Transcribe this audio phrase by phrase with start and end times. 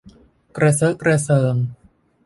[0.57, 1.55] กระเซอะกระเซิง